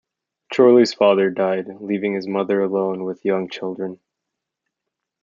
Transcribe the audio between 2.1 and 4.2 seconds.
his mother alone with young children.